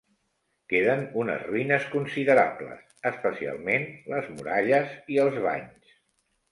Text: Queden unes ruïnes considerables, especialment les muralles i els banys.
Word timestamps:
Queden 0.71 1.03
unes 1.23 1.43
ruïnes 1.49 1.85
considerables, 1.91 2.81
especialment 3.13 3.87
les 4.15 4.35
muralles 4.35 4.99
i 5.17 5.23
els 5.29 5.41
banys. 5.49 5.99